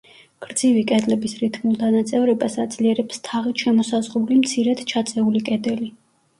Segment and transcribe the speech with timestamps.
[0.43, 5.95] გრძივი კედლების რითმულ დანაწევრებას აძლიერებს თაღით შემოსაზღვრული მცირედ ჩაწეული კედელი.